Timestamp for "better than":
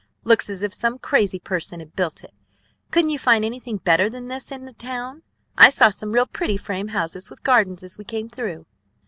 3.77-4.29